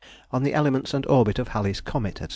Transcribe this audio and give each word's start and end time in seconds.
On 0.31 0.41
the 0.41 0.55
Elements 0.55 0.95
and 0.95 1.05
Orbit 1.05 1.37
of 1.37 1.49
Halley's 1.49 1.79
Comet, 1.79 2.17
&c. 2.21 2.25